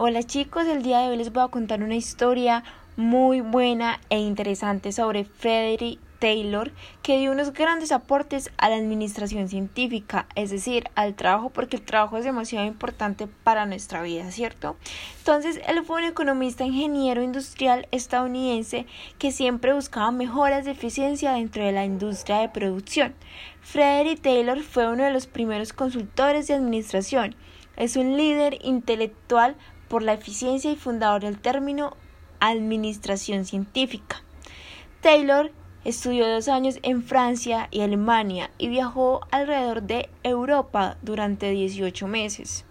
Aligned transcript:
Hola 0.00 0.22
chicos, 0.22 0.64
el 0.68 0.84
día 0.84 1.00
de 1.00 1.08
hoy 1.08 1.16
les 1.16 1.32
voy 1.32 1.42
a 1.42 1.48
contar 1.48 1.82
una 1.82 1.96
historia 1.96 2.62
muy 2.94 3.40
buena 3.40 3.98
e 4.10 4.20
interesante 4.20 4.92
sobre 4.92 5.24
Frederick 5.24 5.98
Taylor, 6.20 6.70
que 7.02 7.18
dio 7.18 7.32
unos 7.32 7.52
grandes 7.52 7.90
aportes 7.90 8.52
a 8.58 8.68
la 8.68 8.76
administración 8.76 9.48
científica, 9.48 10.28
es 10.36 10.50
decir, 10.50 10.84
al 10.94 11.16
trabajo, 11.16 11.50
porque 11.50 11.74
el 11.74 11.82
trabajo 11.82 12.16
es 12.16 12.22
demasiado 12.22 12.64
importante 12.64 13.26
para 13.26 13.66
nuestra 13.66 14.00
vida, 14.00 14.30
¿cierto? 14.30 14.76
Entonces, 15.18 15.60
él 15.66 15.84
fue 15.84 16.00
un 16.00 16.08
economista 16.08 16.64
ingeniero 16.64 17.20
industrial 17.20 17.88
estadounidense 17.90 18.86
que 19.18 19.32
siempre 19.32 19.74
buscaba 19.74 20.12
mejoras 20.12 20.64
de 20.64 20.70
eficiencia 20.70 21.32
dentro 21.32 21.64
de 21.64 21.72
la 21.72 21.84
industria 21.84 22.38
de 22.38 22.50
producción. 22.50 23.16
Frederick 23.62 24.22
Taylor 24.22 24.60
fue 24.60 24.86
uno 24.86 25.02
de 25.02 25.10
los 25.10 25.26
primeros 25.26 25.72
consultores 25.72 26.46
de 26.46 26.54
administración. 26.54 27.34
Es 27.76 27.96
un 27.96 28.16
líder 28.16 28.58
intelectual 28.62 29.56
por 29.88 30.02
la 30.02 30.14
eficiencia 30.14 30.70
y 30.70 30.76
fundador 30.76 31.22
del 31.22 31.38
término 31.38 31.96
administración 32.40 33.44
científica. 33.44 34.22
Taylor 35.00 35.52
estudió 35.84 36.28
dos 36.28 36.48
años 36.48 36.78
en 36.82 37.02
Francia 37.02 37.68
y 37.70 37.80
Alemania 37.80 38.50
y 38.58 38.68
viajó 38.68 39.20
alrededor 39.30 39.82
de 39.82 40.10
Europa 40.22 40.98
durante 41.02 41.50
18 41.50 42.06
meses. 42.06 42.64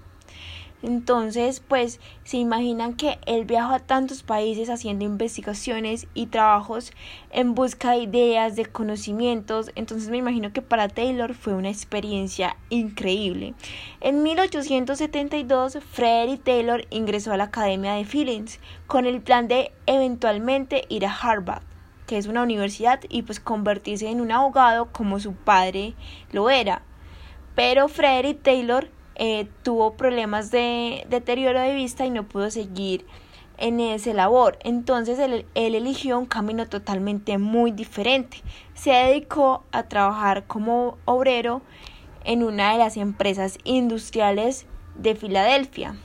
Entonces, 0.83 1.59
pues 1.59 1.99
se 2.23 2.37
imaginan 2.37 2.93
que 2.93 3.17
él 3.25 3.45
viajó 3.45 3.73
a 3.73 3.79
tantos 3.79 4.21
países 4.21 4.69
haciendo 4.69 5.05
investigaciones 5.05 6.07
y 6.13 6.27
trabajos 6.27 6.93
en 7.31 7.55
busca 7.55 7.91
de 7.91 8.03
ideas, 8.03 8.55
de 8.55 8.67
conocimientos. 8.67 9.71
Entonces 9.73 10.09
me 10.09 10.17
imagino 10.17 10.53
que 10.53 10.61
para 10.61 10.87
Taylor 10.87 11.33
fue 11.33 11.55
una 11.55 11.69
experiencia 11.69 12.57
increíble. 12.69 13.55
En 14.01 14.21
1872, 14.21 15.79
Frederick 15.91 16.43
Taylor 16.43 16.85
ingresó 16.91 17.33
a 17.33 17.37
la 17.37 17.45
Academia 17.45 17.93
de 17.93 18.05
Phillips 18.05 18.59
con 18.85 19.07
el 19.07 19.19
plan 19.21 19.47
de 19.47 19.71
eventualmente 19.87 20.83
ir 20.89 21.05
a 21.05 21.15
Harvard 21.15 21.63
que 22.05 22.17
es 22.17 22.27
una 22.27 22.41
universidad 22.41 23.01
y 23.09 23.23
pues 23.23 23.41
convertirse 23.41 24.07
en 24.07 24.21
un 24.21 24.31
abogado 24.31 24.93
como 24.93 25.19
su 25.19 25.33
padre 25.33 25.93
lo 26.31 26.49
era. 26.49 26.81
Pero 27.53 27.89
Frederick 27.89 28.41
Taylor 28.41 28.89
eh, 29.19 29.47
tuvo 29.63 29.93
problemas 29.93 30.51
de 30.51 31.05
deterioro 31.09 31.59
de 31.59 31.73
vista 31.73 32.05
y 32.05 32.11
no 32.11 32.27
pudo 32.27 32.51
seguir 32.51 33.05
en 33.57 33.79
ese 33.79 34.13
labor. 34.13 34.59
Entonces 34.63 35.17
él, 35.17 35.45
él, 35.55 35.75
eligió 35.75 36.19
un 36.19 36.27
camino 36.27 36.67
totalmente 36.67 37.37
muy 37.39 37.71
diferente. 37.71 38.43
Se 38.75 38.91
dedicó 38.91 39.63
a 39.71 39.83
trabajar 39.83 40.45
como 40.45 40.97
obrero 41.05 41.63
en 42.23 42.43
una 42.43 42.73
de 42.73 42.77
las 42.77 42.97
empresas 42.97 43.57
industriales 43.63 44.67
de 44.95 45.15
Filadelfia. 45.15 45.95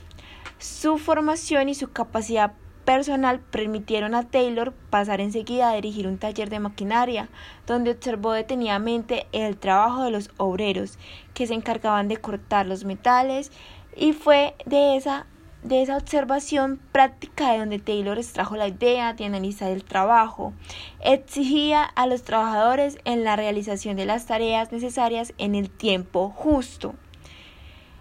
Su 0.58 0.96
formación 0.96 1.68
y 1.68 1.74
su 1.74 1.92
capacidad 1.92 2.54
personal 2.84 3.40
permitieron 3.40 4.14
a 4.14 4.28
Taylor 4.28 4.72
pasar 4.90 5.20
enseguida 5.20 5.70
a 5.70 5.74
dirigir 5.74 6.06
un 6.06 6.18
taller 6.18 6.50
de 6.50 6.60
maquinaria, 6.60 7.28
donde 7.66 7.90
observó 7.90 8.32
detenidamente 8.32 9.26
el 9.32 9.56
trabajo 9.56 10.04
de 10.04 10.10
los 10.10 10.30
obreros 10.36 10.98
que 11.34 11.46
se 11.46 11.54
encargaban 11.54 12.08
de 12.08 12.16
cortar 12.16 12.66
los 12.66 12.84
metales 12.84 13.50
y 13.96 14.12
fue 14.12 14.54
de 14.66 14.96
esa 14.96 15.26
de 15.62 15.80
esa 15.80 15.96
observación 15.96 16.80
práctica 16.90 17.52
de 17.52 17.58
donde 17.58 17.78
Taylor 17.78 18.18
extrajo 18.18 18.56
la 18.56 18.66
idea 18.66 19.12
de 19.12 19.24
analizar 19.24 19.70
el 19.70 19.84
trabajo. 19.84 20.52
Exigía 21.00 21.84
a 21.84 22.06
los 22.08 22.24
trabajadores 22.24 22.98
en 23.04 23.22
la 23.22 23.36
realización 23.36 23.96
de 23.96 24.06
las 24.06 24.26
tareas 24.26 24.72
necesarias 24.72 25.32
en 25.38 25.54
el 25.54 25.70
tiempo 25.70 26.30
justo. 26.30 26.94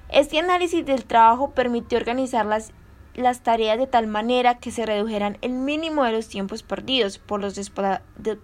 Este 0.10 0.40
análisis 0.40 0.86
del 0.86 1.06
trabajo 1.06 1.52
permitió 1.52 1.98
organizar 1.98 2.46
las 2.46 2.74
las 3.14 3.42
tareas 3.42 3.78
de 3.78 3.88
tal 3.88 4.08
manera 4.08 4.58
que 4.58 4.72
se 4.72 4.86
redujeran 4.86 5.38
el 5.42 5.52
mínimo 5.52 6.04
de 6.04 6.14
los 6.14 6.28
tiempos 6.28 6.64
perdidos 6.64 7.18
por 7.18 7.42
los, 7.42 7.72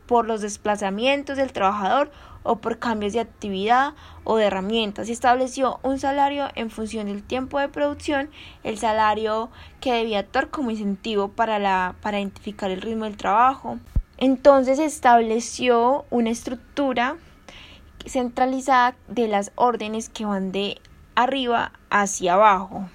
por 0.06 0.28
los 0.28 0.42
desplazamientos 0.42 1.38
del 1.38 1.54
trabajador 1.54 2.11
o 2.44 2.58
por 2.58 2.80
cambios 2.80 3.14
de 3.14 3.20
actividad 3.20 3.94
o 4.23 4.38
de 4.38 4.45
herramientas. 4.45 5.08
Se 5.08 5.14
estableció 5.14 5.80
un 5.83 6.00
salario 6.00 6.48
en 6.55 6.70
función 6.70 7.08
del 7.08 7.23
tiempo 7.23 7.60
de 7.60 7.70
producción, 7.70 8.30
el 8.64 8.78
salario 8.78 9.50
que 9.82 9.94
debía 9.94 10.20
actuar 10.20 10.50
como 10.50 10.72
incentivo 10.72 11.30
para, 11.30 11.60
la, 11.60 11.95
para 12.02 12.20
identificar 12.20 12.72
el 12.72 12.82
ritmo 12.82 13.05
del 13.05 13.17
trabajo. 13.17 13.80
Entonces 14.17 14.78
se 14.78 14.86
estableció 14.86 16.05
una 16.10 16.30
estructura 16.30 17.17
centralizada 18.05 18.95
de 19.08 19.28
las 19.28 19.52
órdenes 19.55 20.10
que 20.10 20.26
van 20.26 20.52
de 20.52 20.80
arriba 21.16 21.73
hacia 21.89 22.34
abajo. 22.34 22.89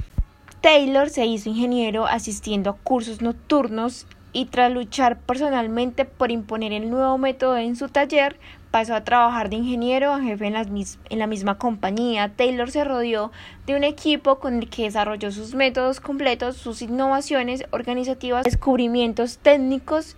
Taylor 0.62 1.10
se 1.10 1.26
hizo 1.26 1.48
ingeniero 1.48 2.06
asistiendo 2.06 2.70
a 2.70 2.76
cursos 2.76 3.20
nocturnos 3.20 4.06
y 4.32 4.44
tras 4.44 4.70
luchar 4.70 5.18
personalmente 5.18 6.04
por 6.04 6.30
imponer 6.30 6.72
el 6.72 6.88
nuevo 6.88 7.18
método 7.18 7.56
en 7.56 7.74
su 7.74 7.88
taller, 7.88 8.38
pasó 8.70 8.94
a 8.94 9.02
trabajar 9.02 9.50
de 9.50 9.56
ingeniero 9.56 10.12
a 10.12 10.20
jefe 10.20 10.46
en, 10.46 10.54
en, 10.54 11.18
la 11.18 11.26
misma 11.26 11.58
compañía. 11.58 12.32
Taylor 12.36 12.70
se 12.70 12.84
rodeó 12.84 13.32
de 13.66 13.74
un 13.74 13.82
equipo 13.82 14.38
con 14.38 14.54
el 14.54 14.70
que 14.70 14.84
desarrolló 14.84 15.32
sus 15.32 15.56
métodos 15.56 15.98
completos, 15.98 16.58
sus 16.58 16.80
innovaciones 16.80 17.64
organizativas, 17.72 18.44
descubrimientos 18.44 19.38
técnicos 19.38 20.16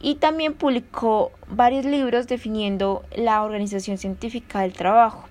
y 0.00 0.16
también 0.16 0.54
publicó 0.54 1.30
varios 1.48 1.84
libros 1.84 2.26
definiendo 2.26 3.04
la 3.14 3.40
organización 3.44 3.98
científica 3.98 4.62
del 4.62 4.72
trabajo. 4.72 5.28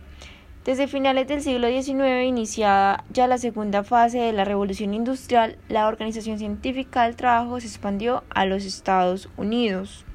Desde 0.65 0.87
finales 0.87 1.27
del 1.27 1.43
siglo 1.43 1.67
XIX, 1.67 2.25
iniciada 2.25 3.03
ya 3.11 3.27
la 3.27 3.37
segunda 3.37 3.83
fase 3.83 4.17
de 4.17 4.33
la 4.33 4.45
revolución 4.45 4.95
industrial, 4.95 5.59
la 5.69 5.87
organización 5.87 6.39
científica 6.39 7.03
del 7.03 7.15
trabajo 7.15 7.59
se 7.59 7.67
expandió 7.67 8.23
a 8.31 8.47
los 8.47 8.65
Estados 8.65 9.29
Unidos. 9.37 10.05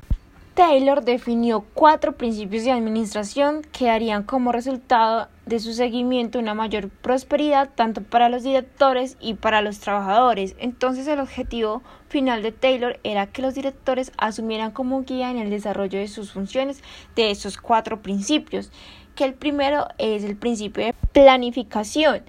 Taylor 0.55 1.05
definió 1.05 1.65
cuatro 1.72 2.16
principios 2.16 2.65
de 2.65 2.72
administración 2.72 3.62
que 3.71 3.87
darían 3.87 4.25
como 4.25 4.50
resultado 4.50 5.28
de 5.47 5.61
su 5.61 5.72
seguimiento 5.72 6.41
una 6.41 6.55
mayor 6.55 6.88
prosperidad 6.88 7.71
tanto 7.77 8.03
para 8.03 8.28
los 8.28 8.43
directores 8.43 9.17
y 9.21 9.34
para 9.34 9.62
los 9.62 9.78
trabajadores. 9.78 10.56
Entonces 10.59 11.06
el 11.06 11.21
objetivo 11.21 11.82
final 12.09 12.43
de 12.43 12.50
Taylor 12.50 12.99
era 13.05 13.28
que 13.28 13.41
los 13.41 13.55
directores 13.55 14.11
asumieran 14.19 14.72
como 14.72 15.03
guía 15.03 15.31
en 15.31 15.38
el 15.38 15.49
desarrollo 15.49 16.00
de 16.00 16.09
sus 16.09 16.32
funciones 16.32 16.82
de 17.15 17.31
esos 17.31 17.56
cuatro 17.56 18.03
principios 18.03 18.72
que 19.20 19.26
el 19.26 19.34
primero 19.34 19.86
es 19.98 20.25
el 20.25 20.34
principio 20.34 20.82
de 20.82 20.94
planificación, 21.12 22.22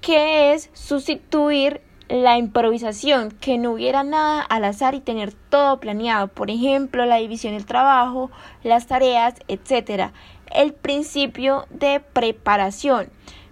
que 0.00 0.52
es 0.52 0.70
sustituir 0.72 1.82
la 2.08 2.36
improvisación, 2.36 3.30
que 3.30 3.58
no 3.58 3.70
hubiera 3.70 4.02
nada 4.02 4.40
al 4.42 4.64
azar 4.64 4.96
y 4.96 5.00
tener 5.00 5.32
todo 5.34 5.78
planeado, 5.78 6.26
por 6.26 6.50
ejemplo, 6.50 7.06
la 7.06 7.18
división 7.18 7.54
del 7.54 7.64
trabajo, 7.64 8.32
las 8.64 8.88
tareas, 8.88 9.34
etc. 9.46 10.10
El 10.52 10.72
principio 10.72 11.66
de 11.70 12.00
preparación. 12.00 13.08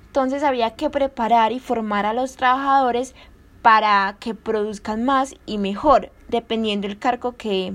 Entonces 0.09 0.43
había 0.43 0.75
que 0.75 0.91
preparar 0.91 1.53
y 1.53 1.61
formar 1.61 2.07
a 2.07 2.13
los 2.13 2.35
trabajadores 2.35 3.15
para 3.63 4.17
que 4.19 4.35
produzcan 4.35 5.05
más 5.05 5.37
y 5.47 5.59
mejor, 5.59 6.11
dependiendo 6.27 6.89
del 6.89 6.99
cargo 6.99 7.37
que, 7.37 7.75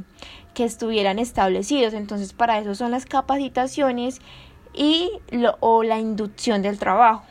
que 0.54 0.66
estuvieran 0.66 1.20
establecidos. 1.20 1.94
Entonces 1.94 2.34
para 2.34 2.60
eso 2.60 2.76
son 2.76 2.92
las 2.92 3.06
capacitaciones 3.06 4.20
y 4.74 5.12
o 5.60 5.84
la 5.84 6.00
inducción 6.00 6.62
del 6.62 6.80
trabajo. 6.80 7.24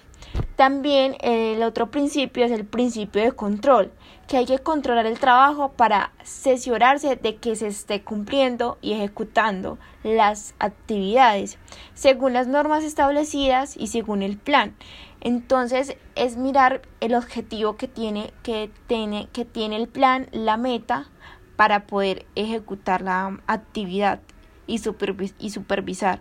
También 0.57 1.17
el 1.21 1.63
otro 1.63 1.91
principio 1.91 2.45
es 2.45 2.51
el 2.51 2.65
principio 2.65 3.23
de 3.23 3.33
control, 3.33 3.93
que 4.27 4.37
hay 4.37 4.45
que 4.45 4.59
controlar 4.59 5.07
el 5.07 5.19
trabajo 5.19 5.73
para 5.73 6.13
cerciorarse 6.25 7.17
de 7.17 7.37
que 7.37 7.57
se 7.57 7.69
esté 7.69 8.03
cumpliendo 8.03 8.77
y 8.83 8.93
ejecutando 8.93 9.79
las 10.03 10.55
actividades 10.59 11.59
según 11.95 12.33
las 12.33 12.47
normas 12.49 12.85
establecidas 12.85 13.77
y 13.77 13.87
según 13.87 14.23
el 14.23 14.37
plan. 14.37 14.77
Entonces 15.21 15.97
es 16.15 16.37
mirar 16.37 16.83
el 17.01 17.15
objetivo 17.15 17.77
que 17.77 17.89
tiene, 17.89 18.33
que 18.43 18.71
tiene, 18.87 19.29
que 19.33 19.45
tiene 19.45 19.77
el 19.77 19.89
plan, 19.89 20.29
la 20.33 20.57
meta, 20.57 21.09
para 21.57 21.87
poder 21.87 22.27
ejecutar 22.37 23.03
la 23.03 23.41
actividad 23.47 24.21
y 24.67 24.79
supervisar. 24.79 26.21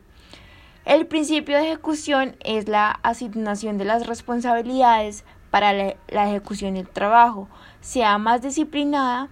El 0.88 1.06
principio 1.06 1.57
de 1.57 1.66
ejecución 1.66 2.38
es 2.45 2.69
la 2.69 2.92
asignación 3.04 3.78
de 3.78 3.84
las 3.84 4.07
responsabilidades 4.07 5.25
para 5.51 5.74
la 5.74 6.30
ejecución 6.30 6.75
del 6.75 6.88
trabajo, 6.88 7.50
sea 7.81 8.18
más 8.18 8.42
disciplinada 8.42 9.28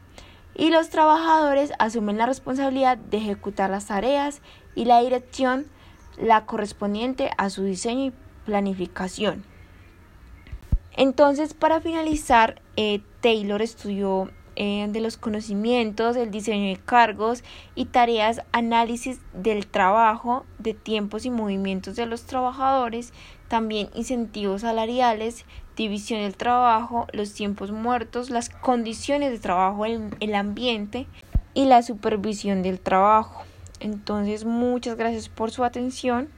y 0.53 0.69
los 0.69 0.89
trabajadores 0.89 1.71
asumen 1.79 2.17
la 2.17 2.25
responsabilidad 2.25 2.97
de 2.97 3.19
ejecutar 3.19 3.69
las 3.69 3.85
tareas 3.85 4.41
y 4.75 4.83
la 4.83 4.99
dirección 4.99 5.67
la 6.17 6.45
correspondiente 6.45 7.31
a 7.37 7.49
su 7.49 7.63
diseño 7.63 8.07
y 8.07 8.13
planificación. 8.45 9.45
Entonces, 10.97 11.53
para 11.53 11.79
finalizar, 11.79 12.61
eh, 12.75 12.99
Taylor 13.21 13.61
estudió 13.61 14.29
eh, 14.55 14.87
de 14.89 15.01
los 15.01 15.17
conocimientos, 15.17 16.15
el 16.15 16.31
diseño 16.31 16.69
de 16.69 16.77
cargos 16.77 17.43
y 17.75 17.85
tareas, 17.85 18.41
análisis 18.51 19.19
del 19.33 19.67
trabajo, 19.67 20.45
de 20.59 20.73
tiempos 20.73 21.25
y 21.25 21.29
movimientos 21.29 21.95
de 21.95 22.05
los 22.05 22.23
trabajadores, 22.23 23.11
también 23.47 23.89
incentivos 23.93 24.61
salariales, 24.61 25.45
división 25.75 26.21
del 26.21 26.35
trabajo, 26.35 27.07
los 27.11 27.33
tiempos 27.33 27.71
muertos, 27.71 28.29
las 28.29 28.49
condiciones 28.49 29.31
de 29.31 29.39
trabajo, 29.39 29.85
el, 29.85 30.35
ambiente 30.35 31.07
y 31.53 31.65
la 31.65 31.81
supervisión 31.81 32.63
del 32.63 32.79
trabajo. 32.79 33.43
Entonces, 33.79 34.45
muchas 34.45 34.95
gracias 34.95 35.29
por 35.29 35.51
su 35.51 35.63
atención. 35.63 36.29